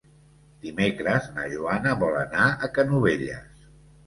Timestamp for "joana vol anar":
1.51-2.49